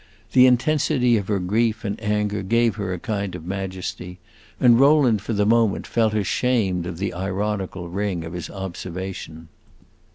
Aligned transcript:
The 0.31 0.47
intensity 0.47 1.15
of 1.17 1.27
her 1.27 1.37
grief 1.37 1.85
and 1.85 2.01
anger 2.01 2.41
gave 2.41 2.73
her 2.77 2.91
a 2.91 2.97
kind 2.97 3.35
of 3.35 3.45
majesty, 3.45 4.17
and 4.59 4.79
Rowland, 4.79 5.21
for 5.21 5.33
the 5.33 5.45
moment, 5.45 5.85
felt 5.85 6.15
ashamed 6.15 6.87
of 6.87 6.97
the 6.97 7.13
ironical 7.13 7.87
ring 7.87 8.23
of 8.25 8.33
his 8.33 8.49
observation. 8.49 9.47